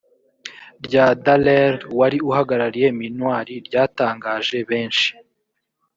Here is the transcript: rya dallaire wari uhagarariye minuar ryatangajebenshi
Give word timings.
rya 0.85 1.05
dallaire 1.23 1.79
wari 1.99 2.17
uhagarariye 2.29 2.87
minuar 2.99 3.47
ryatangajebenshi 3.67 5.07